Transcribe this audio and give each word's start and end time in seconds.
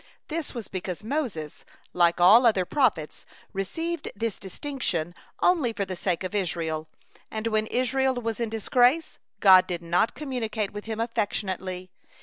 This 0.29 0.55
was 0.55 0.67
because 0.67 1.03
Moses, 1.03 1.63
like 1.93 2.19
all 2.19 2.47
other 2.47 2.65
prophets, 2.65 3.23
received 3.53 4.09
this 4.15 4.39
distinction 4.39 5.13
only 5.43 5.73
for 5.73 5.85
the 5.85 5.95
sake 5.95 6.23
of 6.23 6.33
Israel, 6.33 6.87
and 7.29 7.45
when 7.45 7.67
Israel 7.67 8.15
was 8.15 8.39
in 8.39 8.49
disgrace, 8.49 9.19
God 9.41 9.67
did 9.67 9.83
not 9.83 10.15
communicate 10.15 10.71
with 10.73 10.85
him 10.85 10.99
affectionately. 10.99 11.91